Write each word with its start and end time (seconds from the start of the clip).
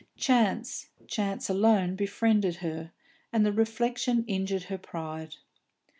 Chance, 0.17 0.89
chance 1.07 1.47
alone 1.47 1.95
befriended 1.95 2.55
her, 2.55 2.91
and 3.31 3.45
the 3.45 3.51
reflection 3.53 4.25
injured 4.25 4.63
her 4.63 4.79
pride. 4.79 5.35